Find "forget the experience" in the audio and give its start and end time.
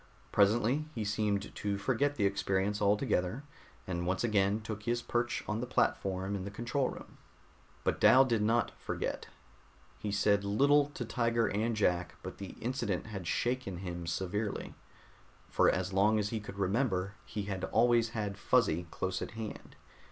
1.77-2.81